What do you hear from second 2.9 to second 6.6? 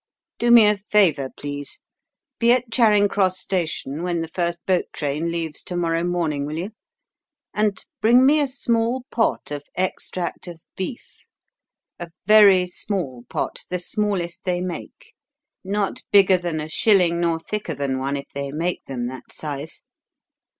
Cross station when the first boat train leaves to morrow morning, will